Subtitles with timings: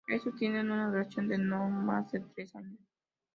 [0.07, 2.79] Estos tienen una duración de no más de tres años.